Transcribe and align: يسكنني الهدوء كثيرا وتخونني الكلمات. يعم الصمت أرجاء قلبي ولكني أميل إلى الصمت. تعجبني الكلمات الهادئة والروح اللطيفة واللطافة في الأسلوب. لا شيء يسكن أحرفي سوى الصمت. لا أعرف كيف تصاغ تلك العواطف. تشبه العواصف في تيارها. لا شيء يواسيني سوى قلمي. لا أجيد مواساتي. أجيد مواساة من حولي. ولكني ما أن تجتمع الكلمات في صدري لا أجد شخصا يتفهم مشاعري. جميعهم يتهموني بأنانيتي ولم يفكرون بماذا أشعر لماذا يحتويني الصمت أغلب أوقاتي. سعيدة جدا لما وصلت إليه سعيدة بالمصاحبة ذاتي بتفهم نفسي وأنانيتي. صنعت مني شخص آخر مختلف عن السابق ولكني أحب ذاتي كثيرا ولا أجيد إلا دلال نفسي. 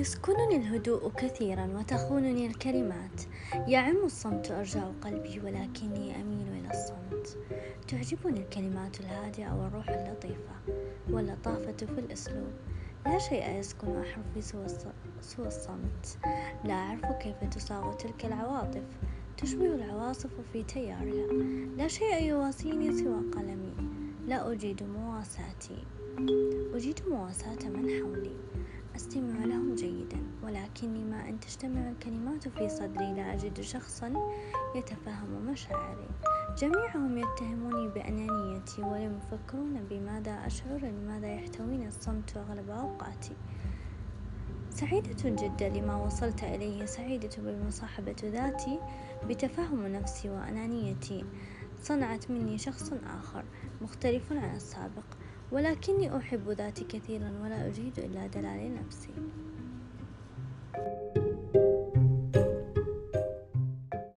يسكنني 0.00 0.56
الهدوء 0.56 1.10
كثيرا 1.10 1.66
وتخونني 1.66 2.46
الكلمات. 2.46 3.22
يعم 3.68 3.96
الصمت 4.04 4.50
أرجاء 4.50 4.94
قلبي 5.00 5.40
ولكني 5.40 6.20
أميل 6.20 6.48
إلى 6.48 6.70
الصمت. 6.70 7.38
تعجبني 7.88 8.40
الكلمات 8.40 9.00
الهادئة 9.00 9.54
والروح 9.54 9.88
اللطيفة 9.88 10.82
واللطافة 11.10 11.76
في 11.76 11.98
الأسلوب. 11.98 12.52
لا 13.06 13.18
شيء 13.18 13.58
يسكن 13.58 13.96
أحرفي 13.96 14.40
سوى 15.20 15.46
الصمت. 15.46 16.18
لا 16.64 16.74
أعرف 16.74 17.04
كيف 17.04 17.54
تصاغ 17.54 17.92
تلك 17.92 18.24
العواطف. 18.24 18.84
تشبه 19.36 19.74
العواصف 19.74 20.30
في 20.52 20.62
تيارها. 20.62 21.32
لا 21.76 21.88
شيء 21.88 22.22
يواسيني 22.22 22.92
سوى 22.98 23.30
قلمي. 23.32 23.74
لا 24.26 24.52
أجيد 24.52 24.82
مواساتي. 24.82 25.84
أجيد 26.74 27.00
مواساة 27.10 27.68
من 27.68 28.00
حولي. 28.00 28.36
ولكني 30.70 31.04
ما 31.04 31.28
أن 31.28 31.40
تجتمع 31.40 31.90
الكلمات 31.90 32.48
في 32.48 32.68
صدري 32.68 33.14
لا 33.14 33.34
أجد 33.34 33.60
شخصا 33.60 34.12
يتفهم 34.76 35.46
مشاعري. 35.46 36.08
جميعهم 36.58 37.18
يتهموني 37.18 37.88
بأنانيتي 37.88 38.82
ولم 38.82 39.18
يفكرون 39.18 39.86
بماذا 39.90 40.32
أشعر 40.46 40.78
لماذا 40.78 41.34
يحتويني 41.34 41.88
الصمت 41.88 42.36
أغلب 42.36 42.70
أوقاتي. 42.70 43.36
سعيدة 44.70 45.16
جدا 45.24 45.68
لما 45.68 45.96
وصلت 45.96 46.42
إليه 46.44 46.84
سعيدة 46.84 47.30
بالمصاحبة 47.38 48.16
ذاتي 48.24 48.78
بتفهم 49.28 49.86
نفسي 49.86 50.30
وأنانيتي. 50.30 51.24
صنعت 51.82 52.30
مني 52.30 52.58
شخص 52.58 52.92
آخر 52.92 53.44
مختلف 53.82 54.32
عن 54.32 54.56
السابق 54.56 55.06
ولكني 55.52 56.16
أحب 56.16 56.50
ذاتي 56.50 56.84
كثيرا 56.84 57.32
ولا 57.42 57.66
أجيد 57.66 57.98
إلا 57.98 58.26
دلال 58.26 58.74
نفسي. 58.74 59.14